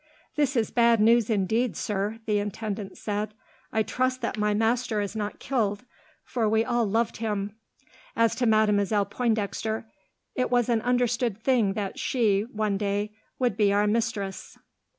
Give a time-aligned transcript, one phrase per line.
[0.35, 3.35] "This is bad news indeed, sir," the intendant said.
[3.71, 5.85] "I trust that my master is not killed,
[6.23, 7.53] for we all loved him.
[8.15, 9.85] As to Mademoiselle Pointdexter,
[10.33, 14.57] it was an understood thing that she, one day, would be our mistress.